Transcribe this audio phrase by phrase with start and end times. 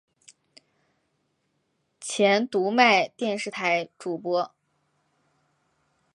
[1.99, 4.51] 前读卖电视台主播。